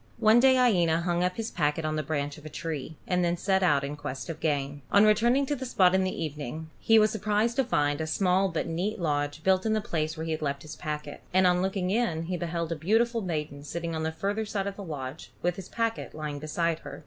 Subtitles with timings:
[0.17, 3.37] One day Iena hung up his packet on the branch of a tree, and then
[3.37, 4.81] set out in quest of game.
[4.91, 8.49] On returning to the spot in the evening, he was surprised to find a small
[8.49, 11.61] but neat lodge built in the place where he had left his packet; and on
[11.61, 15.31] looking in he beheld a beautiful maiden sitting on the further side of the lodge,
[15.43, 16.99] with his packet lying beside her.